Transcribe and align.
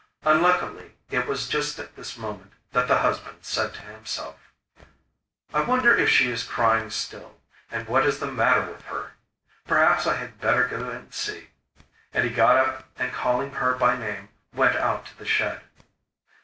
Unluckily 0.23 0.93
it 1.11 1.27
was 1.27 1.47
just 1.47 1.77
at 1.77 1.95
this 1.95 2.17
moment 2.17 2.53
that 2.71 2.87
the 2.87 2.97
husband 2.97 3.45
said 3.45 3.71
to 3.75 3.81
himself: 3.83 4.51
'I 5.53 5.61
wonder 5.61 5.95
if 5.95 6.09
she 6.09 6.31
is 6.31 6.41
crying 6.43 6.89
still, 6.89 7.39
and 7.69 7.87
what 7.87 8.07
is 8.07 8.17
the 8.17 8.25
matter 8.25 8.61
with 8.65 8.81
her! 8.85 9.11
Perhaps 9.67 10.07
I 10.07 10.15
had 10.15 10.41
better 10.41 10.67
go 10.67 10.89
and 10.89 11.13
see.' 11.13 11.49
And 12.15 12.23
he 12.23 12.31
got 12.31 12.57
up 12.57 12.87
and, 12.97 13.13
calling 13.13 13.51
her 13.51 13.75
by 13.75 13.95
name, 13.95 14.29
went 14.55 14.75
out 14.75 15.05
to 15.05 15.17
the 15.19 15.25
shed. 15.27 15.61